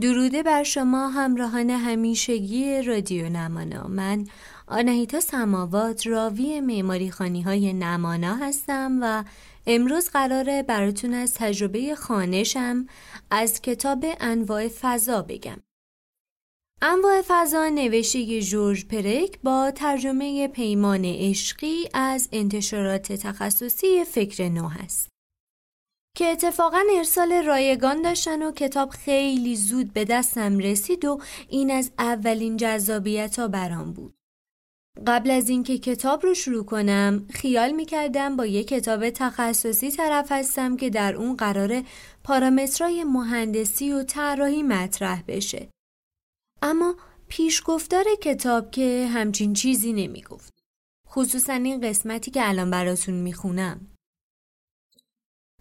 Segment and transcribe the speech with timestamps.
[0.00, 3.88] دروده بر شما همراهان همیشگی رادیو نمانا.
[3.88, 4.26] من
[4.66, 9.24] آنهیتا سماوات راوی معماری خانی های نمانا هستم و
[9.66, 12.86] امروز قراره براتون از تجربه خانشم
[13.30, 15.58] از کتاب انواع فضا بگم.
[16.82, 25.11] انواع فضا نوشته جورج پرک با ترجمه پیمان عشقی از انتشارات تخصصی فکر نو هست.
[26.16, 31.90] که اتفاقا ارسال رایگان داشتن و کتاب خیلی زود به دستم رسید و این از
[31.98, 34.14] اولین جذابیت ها برام بود.
[35.06, 40.76] قبل از اینکه کتاب رو شروع کنم خیال می‌کردم با یک کتاب تخصصی طرف هستم
[40.76, 41.82] که در اون قرار
[42.24, 45.68] پارامترهای مهندسی و طراحی مطرح بشه.
[46.62, 46.96] اما
[47.28, 50.52] پیشگفتار کتاب که همچین چیزی نمی‌گفت.
[51.08, 53.91] خصوصا این قسمتی که الان براتون می‌خونم.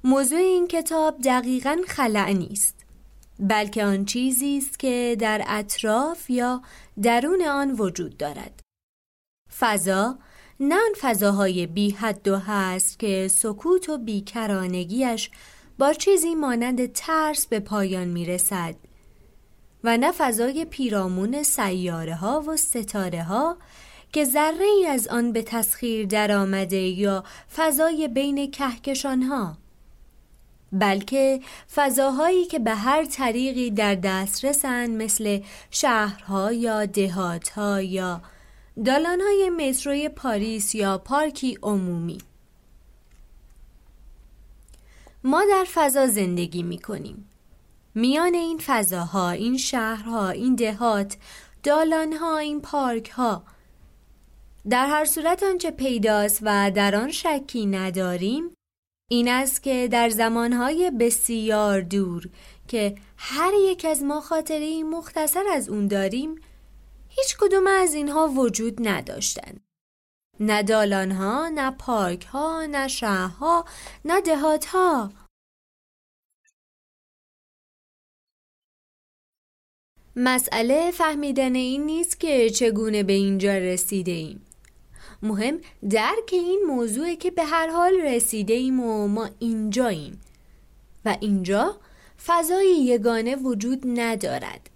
[0.04, 2.76] موضوع این کتاب دقیقا خلع نیست
[3.40, 6.62] بلکه آن چیزی است که در اطراف یا
[7.02, 8.60] درون آن وجود دارد.
[9.60, 10.18] فضا
[10.60, 15.30] نه آن فضاهای بی حد و هست که سکوت و بیکرانگیش
[15.78, 18.76] با چیزی مانند ترس به پایان می رسد
[19.84, 23.58] و نه فضای پیرامون سیاره ها و ستاره ها
[24.14, 27.24] که ذره ای از آن به تسخیر درآمده یا
[27.56, 29.61] فضای بین کهکشان ها
[30.72, 31.40] بلکه
[31.76, 35.40] فضاهایی که به هر طریقی در دسترسن مثل
[35.72, 38.22] شهرها یا دهاتها یا
[38.86, 42.18] دالانهای متروی پاریس یا پارکی عمومی.
[45.24, 47.30] ما در فضا زندگی می کنیم
[47.96, 51.18] میان این فضاها، این شهرها، این دهات،
[51.64, 53.44] دالانها، این پارکها
[54.70, 58.50] در هر صورت آنچه پیداست و در آن شکی نداریم
[59.12, 62.30] این است که در زمانهای بسیار دور
[62.68, 66.36] که هر یک از ما خاطره مختصر از اون داریم
[67.10, 69.62] هیچ کدوم از اینها وجود نداشتند.
[70.40, 73.66] نه دالانها، نه پارکها، نه شهرها،
[74.06, 75.12] نه دهاتها.
[80.16, 84.51] مسئله فهمیدن این نیست که چگونه به اینجا رسیده ایم.
[85.24, 85.60] مهم
[85.90, 90.22] درک این موضوعه که به هر حال رسیده ایم و ما اینجاییم.
[91.06, 91.78] و اینجا
[92.26, 94.70] فضایی یگانه وجود ندارد.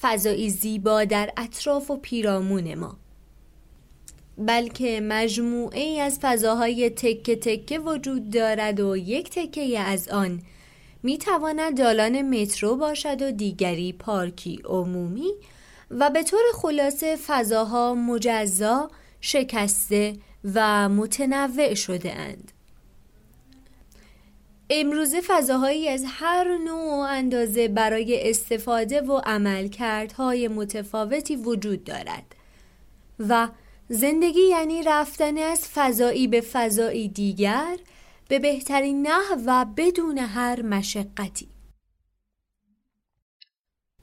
[0.00, 2.96] فضایی زیبا در اطراف و پیرامون ما.
[4.38, 10.42] بلکه مجموعه ای از فضاهای تکه تکه وجود دارد و یک تکه از آن
[11.02, 15.30] می تواند دالان مترو باشد و دیگری پارکی عمومی
[15.90, 20.16] و به طور خلاصه فضاها مجزا شکسته
[20.54, 22.52] و متنوع شده اند.
[24.70, 32.34] امروزه فضاهایی از هر نوع و اندازه برای استفاده و عملکردهای متفاوتی وجود دارد
[33.18, 33.48] و
[33.88, 37.76] زندگی یعنی رفتن از فضایی به فضایی دیگر
[38.28, 41.48] به بهترین نحو و بدون هر مشقتی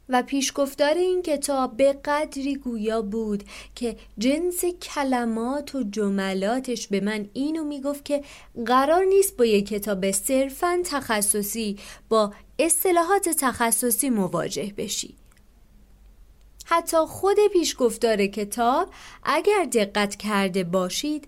[0.09, 3.43] و پیشگفتار این کتاب به قدری گویا بود
[3.75, 8.23] که جنس کلمات و جملاتش به من اینو می‌گفت که
[8.65, 11.79] قرار نیست با یک کتاب صرفا تخصصی
[12.09, 15.15] با اصطلاحات تخصصی مواجه بشی.
[16.65, 18.89] حتی خود پیشگفتار کتاب
[19.23, 21.27] اگر دقت کرده باشید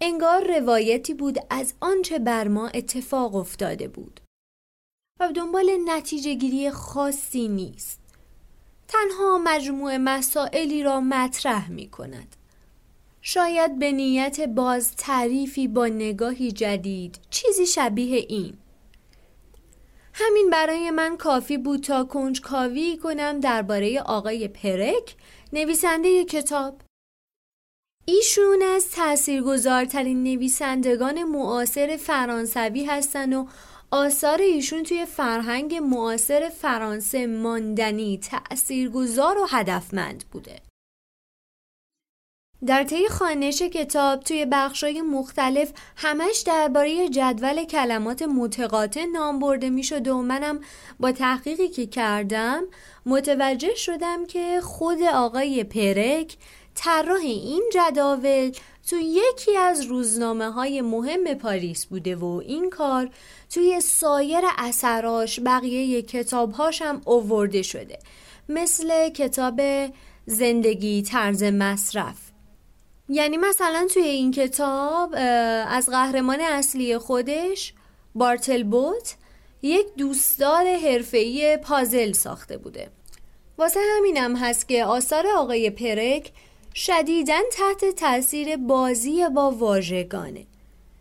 [0.00, 4.20] انگار روایتی بود از آنچه بر ما اتفاق افتاده بود.
[5.20, 7.97] و دنبال نتیجه گیری خاصی نیست.
[8.88, 12.36] تنها مجموع مسائلی را مطرح می کند.
[13.22, 18.58] شاید به نیت باز تعریفی با نگاهی جدید چیزی شبیه این
[20.12, 25.16] همین برای من کافی بود تا کنجکاوی کنم درباره آقای پرک
[25.52, 26.80] نویسنده کتاب
[28.04, 33.48] ایشون از تاثیرگذارترین نویسندگان معاصر فرانسوی هستند و
[33.90, 40.60] آثار ایشون توی فرهنگ معاصر فرانسه ماندنی تأثیرگذار و هدفمند بوده.
[42.66, 50.08] در طی خانش کتاب توی بخشای مختلف همش درباره جدول کلمات متقاطع نام برده می‌شد
[50.08, 50.60] و منم
[51.00, 52.62] با تحقیقی که کردم
[53.06, 56.36] متوجه شدم که خود آقای پرک
[56.78, 58.52] طراح این جداول
[58.90, 63.10] تو یکی از روزنامه های مهم پاریس بوده و این کار
[63.54, 67.98] توی سایر اثراش بقیه کتابهاش هم اوورده شده
[68.48, 69.60] مثل کتاب
[70.26, 72.16] زندگی طرز مصرف.
[73.08, 75.14] یعنی مثلا توی این کتاب
[75.68, 77.72] از قهرمان اصلی خودش
[78.14, 79.14] بارتل بوت
[79.62, 82.90] یک دوستدار حرفه‌ای پازل ساخته بوده.
[83.58, 86.32] واسه همینم هست که آثار آقای پرک
[86.80, 90.46] شدیدن تحت تاثیر بازی با واژگانه.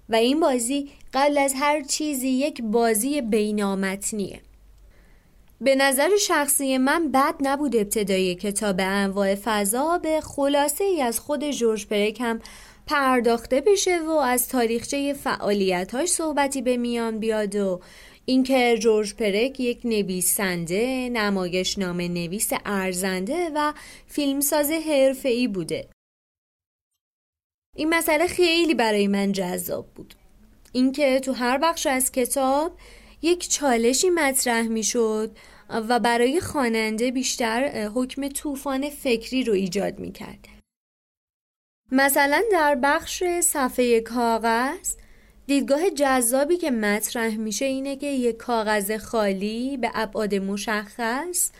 [0.09, 4.41] و این بازی قبل از هر چیزی یک بازی بینامتنیه.
[5.61, 11.49] به نظر شخصی من بد نبود ابتدای کتاب انواع فضا به خلاصه ای از خود
[11.49, 12.39] جورج پرک هم
[12.87, 17.81] پرداخته بشه و از تاریخچه فعالیتاش صحبتی به میان بیاد و
[18.29, 23.73] اینکه جورج پرک یک نویسنده، نمایش نام نویس ارزنده و
[24.07, 25.89] فیلمساز حرفه‌ای بوده.
[27.75, 30.13] این مسئله خیلی برای من جذاب بود.
[30.71, 32.77] اینکه تو هر بخش از کتاب
[33.21, 35.37] یک چالشی مطرح می‌شد
[35.69, 40.47] و برای خواننده بیشتر حکم طوفان فکری رو ایجاد می‌کرد.
[41.91, 44.95] مثلا در بخش صفحه کاغذ
[45.47, 51.51] دیدگاه جذابی که مطرح میشه اینه که یک کاغذ خالی به ابعاد مشخص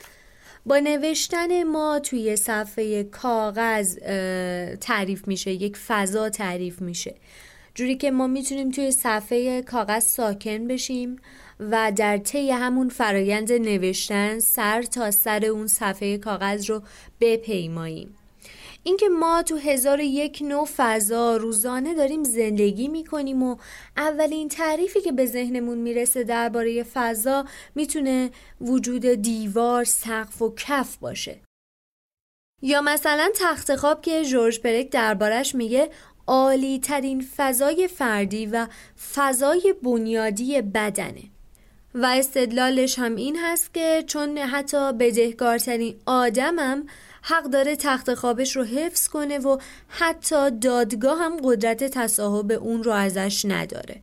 [0.65, 3.97] با نوشتن ما توی صفحه کاغذ
[4.81, 7.15] تعریف میشه یک فضا تعریف میشه.
[7.75, 11.15] جوری که ما می‌تونیم توی صفحه کاغذ ساکن بشیم
[11.59, 16.81] و در طی همون فرایند نوشتن سر تا سر اون صفحه کاغذ رو
[17.21, 18.16] بپیماییم.
[18.87, 23.57] اینکه ما تو هزار یک نوع فضا روزانه داریم زندگی می‌کنیم و
[23.97, 27.45] اولین تعریفی که به ذهنمون می‌رسه درباره فضا
[27.75, 28.31] می‌تونه
[28.61, 31.39] وجود دیوار، سقف و کف باشه.
[32.61, 35.89] یا مثلا تخت خواب که جورج پرک دربارش میگه
[36.27, 38.67] عالی ترین فضای فردی و
[39.13, 41.23] فضای بنیادی بدنه.
[41.93, 46.85] و استدلالش هم این هست که چون حتی بدهکارترین آدمم
[47.27, 49.57] حق داره تخت خوابش رو حفظ کنه و
[49.88, 54.01] حتی دادگاه هم قدرت تصاحب اون رو ازش نداره.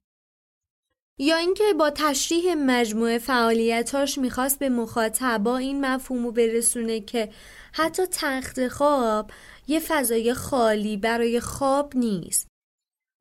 [1.21, 7.31] یا اینکه با تشریح مجموعه فعالیتاش می‌خواست به مخاطبا این مفهومو برسونه که
[7.73, 9.31] حتی تخت خواب
[9.67, 12.49] یه فضای خالی برای خواب نیست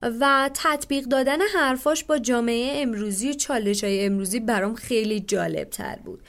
[0.04, 5.96] و تطبیق دادن حرفاش با جامعه امروزی و چالش های امروزی برام خیلی جالب تر
[5.96, 6.24] بود.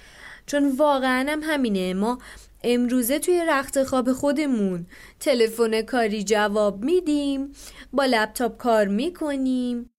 [0.46, 2.18] چون واقعا هم همینه ما
[2.64, 4.86] امروزه توی رخت خواب خودمون.
[5.20, 7.52] تلفن کاری جواب میدیم
[7.92, 9.90] با لپتاپ کار می‌کنیم.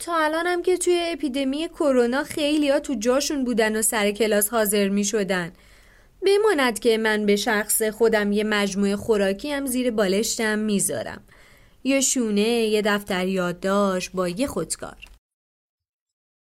[0.00, 4.48] تا الان هم که توی اپیدمی کرونا خیلی ها تو جاشون بودن و سر کلاس
[4.48, 5.52] حاضر می شدن
[6.26, 11.22] بماند که من به شخص خودم یه مجموعه خوراکی هم زیر بالشتم می‌ذارم.
[11.84, 15.09] یا شونه یه دفتر یادداشت با یه خودکار.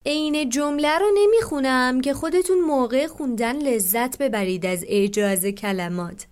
[0.05, 6.27] عین جمله رو نمی‌خونم که خودتون موقع خوندن لذت ببرید از اجاز کلمات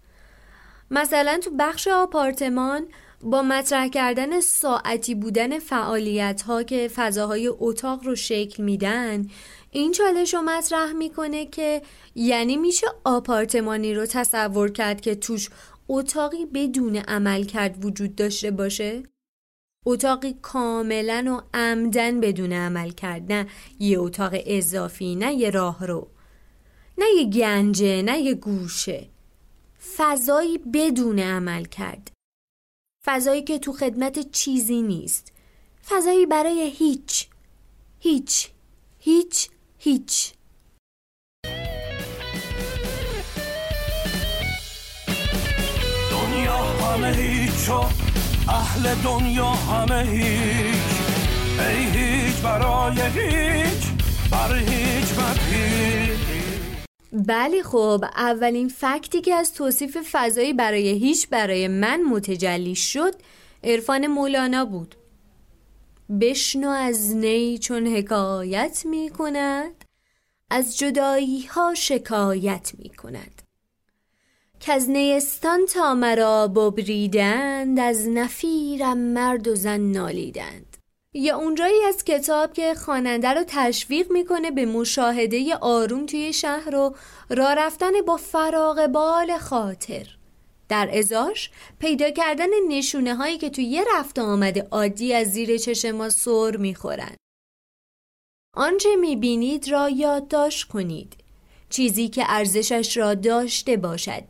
[0.92, 2.88] مثلا تو بخش آپارتمان
[3.22, 9.28] با مطرح کردن ساعتی بودن فعالیت ها که فضاهای اتاق رو شکل میدن
[9.72, 11.82] این چالش رو مطرح می‌کنه که
[12.16, 15.50] یعنی میشه آپارتمانی رو تصور کرد که توش
[15.90, 19.04] اتاقی بدون عمل کرد وجود داشته باشه؟
[19.86, 23.32] اتاقی کاملا و عمدن بدون عمل کرد.
[23.32, 23.48] نه
[23.80, 26.08] یه اتاق اضافی نه یه راه رو
[26.98, 29.08] نه یه گنجه نه یه گوشه.
[29.98, 32.12] فضایی بدون عمل کرد.
[33.06, 35.32] فضایی که تو خدمت چیزی نیست.
[35.86, 37.28] فضایی برای هیچ.
[38.00, 38.50] هیچ.
[39.00, 39.50] هیچ.
[39.78, 40.34] هیچ.
[46.12, 47.70] دنیا همه هیچ
[48.50, 51.00] اهل دنیا همه هیچ.
[51.60, 53.84] ای هیچ برای هیچ
[54.32, 55.10] بر هیچ
[57.12, 63.16] بله خب اولین فکتی که از توصیف فضایی برای هیچ برای من متجلی شد
[63.64, 64.96] عرفان مولانا بود.
[66.22, 69.86] بشنو از نی چون حکایت می کند
[70.50, 73.42] از جدایی ها شکایت می کند
[74.60, 80.78] که از نیستان تا مرا ببریدند از نفیرم مرد و زن نالیدند.
[81.14, 86.96] یا اونجایی از کتاب که خواننده رو تشویق می‌کنه به مشاهده آروم توی شهر و
[87.30, 90.08] راه رفتن با فراغ بال خاطر.
[90.70, 91.50] در ازاش
[91.80, 96.58] پیدا کردن نشونه هایی که توی یه رفت آمده عادی از زیر چشم ما سر
[96.58, 97.16] می‌خورن.
[98.56, 101.14] آنچه می‌بینید را یادداشت کنید.
[101.70, 104.24] چیزی که ارزشش را داشته باشد.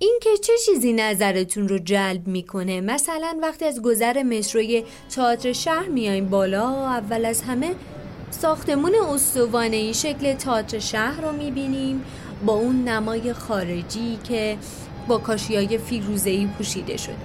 [0.00, 6.28] اینکه چه چیزی نظرتون رو جلب می‌کنه؟ مثلا وقتی از گذر متروی تئاتر شهر میایم
[6.28, 7.74] بالا اول از همه
[8.30, 12.04] ساختمون استوانه شکل تئاتر شهر رو می‌بینیم
[12.46, 14.58] با اون نمای خارجی که
[15.08, 17.16] با کاشیای فیروزه‌ای پوشیده شده.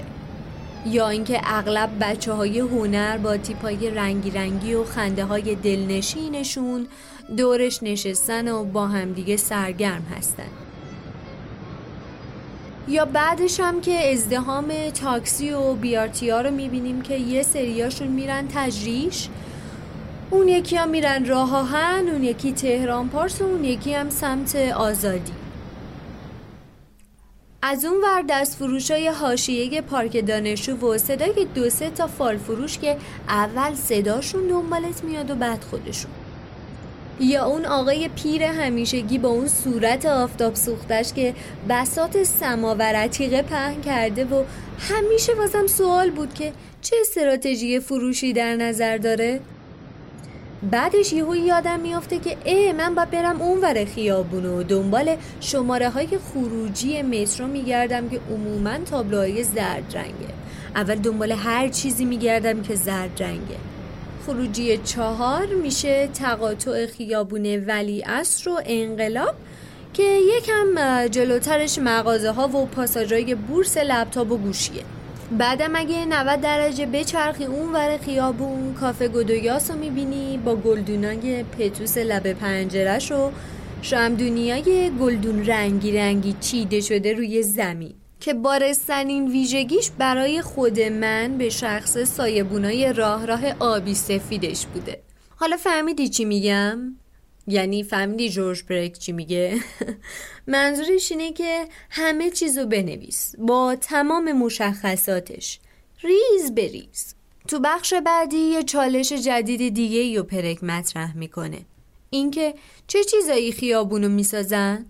[0.86, 6.88] یا اینکه اغلب بچه های هنر با تیپای رنگی رنگی و خنده های دلنشینشون
[7.38, 10.71] دورش نشستن و با همدیگه سرگرم هستن.
[12.88, 18.48] یا بعدش هم که ازدهام تاکسی و بیارتی ها رو می‌بینیم که یه سریاشون میرن
[18.54, 19.30] تجریش.
[20.30, 24.56] اون یکی هم میرن راه آهن اون یکی تهران پارس و اون یکی هم سمت
[24.56, 25.32] آزادی.
[27.62, 32.38] از اون ور دست فروش های حاشیه پارک دانشجو و صدای دو سه تا فال
[32.38, 32.98] فروش که
[33.28, 36.12] اول صداشون دنبالت میاد و بعد خودشون.
[37.22, 41.34] یا اون آقای پیر همیشگی با اون صورت آفتاب سوختش که
[41.70, 44.44] بسات سماور عتیقه پهن کرده و
[44.80, 49.40] همیشه واسم سوال بود که چه استراتژی فروشی در نظر داره؟
[50.72, 56.08] بعدش یهو یادم میافته که اه من باید برم اونور خیابون و دنبال شماره های
[56.34, 60.34] خروجی مترو میگردم که عموما تابلوهای زرد رنگه
[60.76, 63.71] اول دنبال هر چیزی میگردم که زرد رنگه
[64.26, 69.36] خروجی چهار میشه تقاطع خیابون ولی اصر و انقلاب
[69.94, 74.84] که یکم جلوترش مغازه ها و پاساژهای بورس لپتاپ و گوشیه.
[75.38, 81.98] بعدم اگه 90 درجه بچرخی اون ور خیابون کافه گدویاس رو می‌بینی با گلدونای پتوس
[81.98, 83.32] لب پنجرش و
[83.82, 88.01] شمدونیای گلدون رنگی رنگی چیده شده روی زمین.
[88.22, 95.02] که بارستنین ویژگیش برای خود من به شخص سایبونای راه راه آبی سفیدش بوده
[95.36, 96.96] حالا فهمیدی چی میگم؟
[97.48, 99.60] یعنی فهمیدی جورج برک چی میگه؟
[100.48, 105.60] منظورش اینه که همه چیزو بنویس با تمام مشخصاتش
[106.04, 107.16] ریز بریز
[107.48, 111.66] تو بخش بعدی یه چالش جدید دیگه رو پرک مطرح می‌کنه
[112.10, 112.54] اینکه
[112.88, 114.86] چه چیزایی خیابونو می‌سازن؟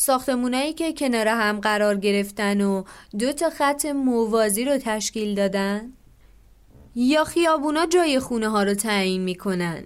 [0.00, 2.84] ساختمونایی که کنار هم قرار گرفتن و
[3.18, 5.92] دو تا خط موازی رو تشکیل دادن
[6.94, 9.82] یا خیابونا جای خونه ها رو تعیین می‌کنن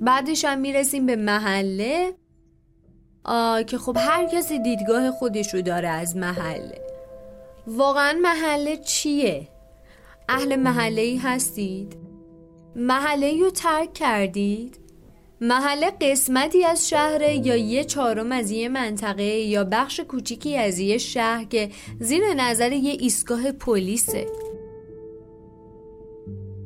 [0.00, 2.14] بعدش هم می‌رسیم به محله
[3.24, 6.80] آه که خب هر کسی دیدگاه خودش رو داره از محله
[7.66, 9.48] واقعا محله چیه؟
[10.28, 11.96] اهل محله ای هستید؟
[12.76, 14.81] محله رو ترک کردید؟
[15.44, 20.98] محله قسمتی از شهره یا یه چهارم از یه منطقه یا بخش کوچیکی از یه
[20.98, 21.70] شهر که
[22.00, 24.26] زیر نظر یه ایستگاه پلیسه.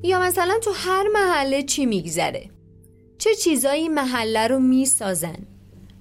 [0.03, 2.51] یا مثلا تو هر محله چی میگذره.
[3.19, 5.39] چه چیزایی محله رو می‌سازن.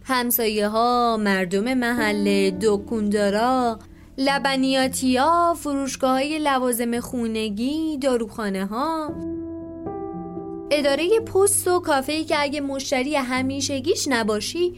[0.03, 3.79] همسایه ها، مردم محله، دکوندارا،
[4.17, 9.13] لبنیاتی ها، فروشگاه های لوازم خونگی، داروخانه ها
[10.71, 14.73] اداره پست و کافه که اگه مشتری همیشگیش نباشی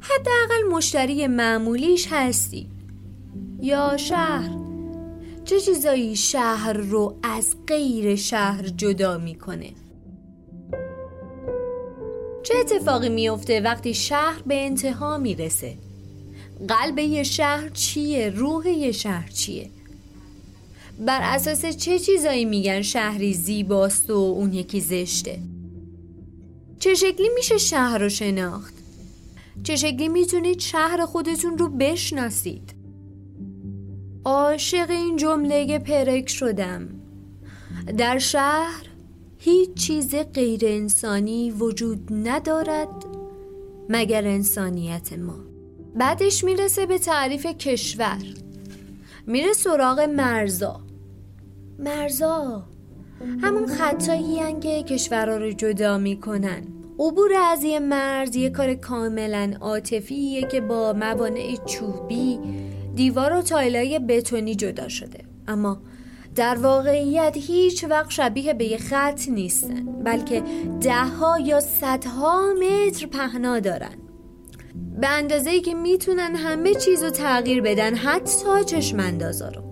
[0.00, 2.68] حداقل مشتری معمولیش هستی.
[3.62, 4.50] یا شهر.
[5.44, 9.70] چه چیزایی شهر رو از غیر شهر جدا می‌کنه؟
[12.42, 15.76] چه اتفاقی میفته وقتی شهر به انتها می‌رسه؟
[16.68, 19.70] قلب یه شهر چیه؟ روح یه شهر چیه؟
[20.98, 25.38] بر اساس چه چیزایی میگن شهری زیباست و اون یکی زشته؟
[26.78, 28.74] چه شکلی میشه شهر رو شناخت؟
[29.62, 32.72] چه شکلی می‌تونید شهر خودتون رو بشناسید؟
[34.24, 36.88] عاشق این جمله پرک شدم.
[37.98, 38.86] در شهر
[39.38, 43.04] هیچ چیز غیر انسانی وجود ندارد
[43.88, 45.38] مگر انسانیت ما.
[45.94, 48.18] بعدش می‌رسه به تعریف کشور.
[49.26, 50.85] میره سراغ مرزا.
[51.78, 52.64] مرزا
[53.42, 56.62] همون خطایی که کشورها رو جدا می‌کنن.
[56.98, 62.38] عبور از یه مرز یه کار کاملا عاطفیه که با موانع چوبی
[62.94, 65.18] دیوار و تایلای بتونی جدا شده.
[65.48, 65.78] اما
[66.34, 70.42] در واقعیت هیچ وقت شبیه به یه خط نیستن بلکه
[70.80, 73.94] دهها یا صدها متر پهنا دارن.
[75.00, 79.65] به اندازه ای که می‌تونن همه چیز رو تغییر بدن حتی چشم اندازا رو.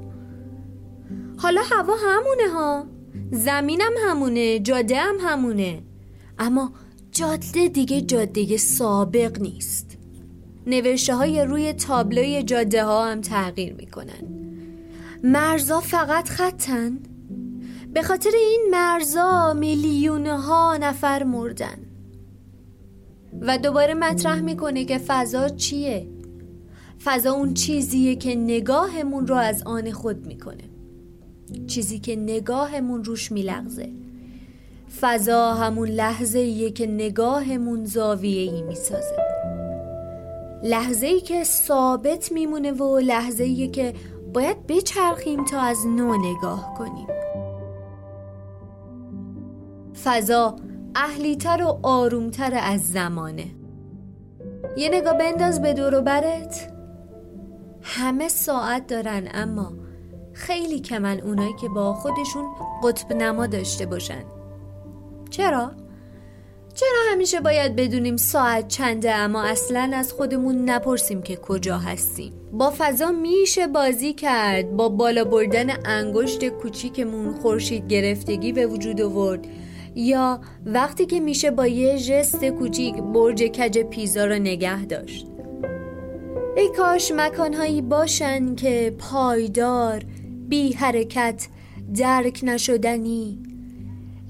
[1.45, 2.87] حالا هوا همونه ها.
[3.33, 5.83] زمینم همونه جاده هم همونه.
[6.39, 6.73] اما
[7.13, 9.99] جاده دیگه جاده سابق نیست.
[10.67, 14.23] نوشته های روی تابلوی جاده ها هم تغییر می‌کنن.
[15.25, 16.99] مرزا فقط خطن.
[17.93, 21.79] به خاطر این مرزا میلیون ها نفر مردن.
[23.41, 26.09] و دوباره مطرح می‌کنه که فضا چیه؟
[27.05, 30.74] فضا اون چیزیه که نگاهمون رو از آن خود می‌کنه.
[31.67, 33.89] چیزی که نگاهمون روش میلغزه.
[35.01, 39.17] فضا همون لحظه ایه که نگاهمون زاویه ای می‌سازه.
[40.63, 43.95] لحظه ای که ثابت میمونه و لحظه ای که
[44.35, 47.07] باید بچرخیم تا از نو نگاه کنیم.
[50.05, 50.57] فضا
[50.95, 53.47] اهلیتر و آرومتر از زمانه.
[54.77, 56.73] یه نگاه بنداز به دور برت.
[57.83, 59.73] همه ساعت دارن اما
[60.35, 62.45] خیلی کمن اونایی که با خودشون
[62.83, 64.25] قطب نما داشته باشن.
[65.31, 65.71] چرا؟
[66.75, 72.73] چرا همیشه باید بدونیم ساعت چنده اما اصلا از خودمون نپرسیم که کجا هستیم؟ با
[72.79, 74.77] فضا میشه بازی کرد.
[74.77, 79.47] با بالا بردن انگشت کوچیکمون خورشید گرفتگی به وجود آورد.
[79.95, 85.27] یا وقتی که میشه با یه ژست کوچیک برج کج پیزا رو نگه داشت.
[86.57, 90.03] ای کاش مکانهایی باشن که پایدار
[90.49, 91.49] بی حرکت
[91.95, 93.39] درک نشدنی.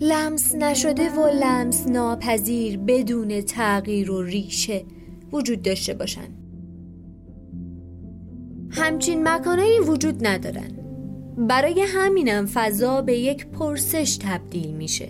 [0.00, 4.84] لمس نشده و لمس ناپذیر بدون تغییر و ریشه
[5.32, 6.28] وجود داشته باشن.
[8.70, 10.70] همچین مکانهایی وجود ندارن.
[11.38, 15.08] برای همینم فضا به یک پرسش تبدیل میشه.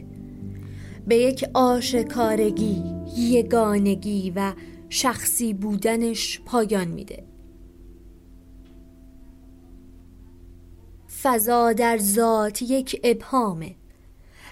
[1.06, 2.82] به یک آشکارگی
[3.16, 4.52] یگانگی و
[4.88, 7.33] شخصی بودنش پایان میده.
[11.24, 13.74] فضا در ذات یک ابهامه.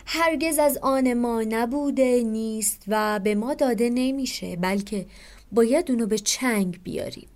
[0.06, 5.06] هرگز از آن ما نبوده نیست و به ما داده نمیشه بلکه
[5.52, 7.28] باید اونو به چنگ بیاریم.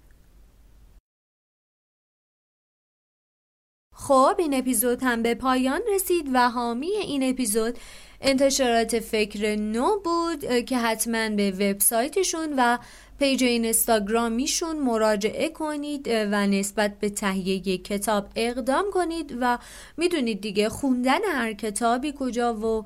[4.06, 7.78] خب این اپیزود هم به پایان رسید و حامی این اپیزود
[8.20, 12.78] انتشارات فکر نو بود که حتما به وبسایتشون و
[13.18, 19.58] پیج اینستاگرامیشون مراجعه کنید و نسبت به تهیه کتاب اقدام کنید و
[19.96, 22.84] می‌دونید دیگه خوندن هر کتابی کجا و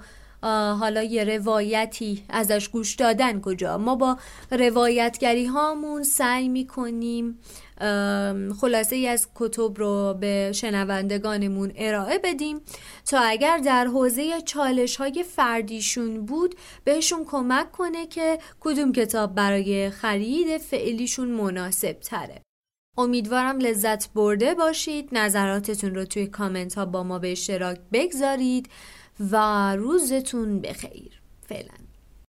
[0.80, 3.78] حالا یه روایتی ازش گوش دادن کجا.
[3.78, 4.18] ما با
[4.50, 7.38] روایتگری هامون سعی می‌کنیم
[8.60, 12.60] خلاصه ای از کتب رو به شنوندگانمون ارائه بدیم
[13.06, 19.90] تا اگر در حوزه چالش های فردیشون بود بهشون کمک کنه که کدوم کتاب برای
[19.90, 22.42] خرید فعلیشون مناسب تره
[22.98, 25.08] امیدوارم لذت برده باشید.
[25.12, 28.70] نظراتتون رو توی کامنت ها با ما به اشتراک بگذارید
[29.30, 29.36] و
[29.76, 31.20] روزتون بخیر.
[31.48, 31.89] فعلا.